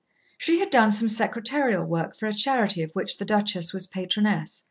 She 0.39 0.57
had 0.59 0.71
done 0.71 0.91
some 0.91 1.09
secretarial 1.09 1.85
work 1.85 2.17
for 2.17 2.25
a 2.25 2.33
charity 2.33 2.81
of 2.81 2.89
which 2.93 3.19
the 3.19 3.25
duchess 3.25 3.71
was 3.71 3.85
patroness. 3.85 4.59